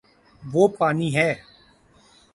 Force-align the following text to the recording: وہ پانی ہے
وہ 0.43 0.67
پانی 0.77 1.09
ہے 1.15 1.31